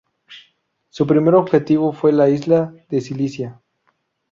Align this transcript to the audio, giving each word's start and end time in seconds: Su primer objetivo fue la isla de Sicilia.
Su 0.89 1.05
primer 1.05 1.35
objetivo 1.35 1.93
fue 1.93 2.11
la 2.11 2.27
isla 2.27 2.73
de 2.89 3.01
Sicilia. 3.01 3.61